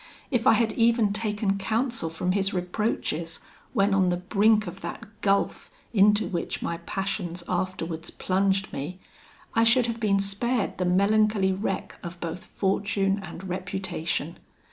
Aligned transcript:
If 0.31 0.47
I 0.47 0.53
had 0.53 0.73
even 0.73 1.13
taken 1.13 1.59
counsel 1.59 2.09
from 2.09 2.31
his 2.31 2.55
reproaches, 2.55 3.37
when 3.73 3.93
on 3.93 4.09
the 4.09 4.17
brink 4.17 4.65
of 4.65 4.81
that 4.81 5.03
gulf 5.21 5.69
into 5.93 6.27
which 6.27 6.59
my 6.59 6.77
passions 6.87 7.43
afterwards 7.47 8.09
plunged 8.09 8.73
me, 8.73 8.97
I 9.53 9.63
should 9.63 9.85
have 9.85 9.99
been 9.99 10.19
spared 10.19 10.79
the 10.79 10.85
melancholy 10.85 11.51
wreck 11.51 11.97
of 12.01 12.19
both 12.19 12.43
fortune 12.43 13.19
and 13.23 13.47
reputation. 13.47 14.39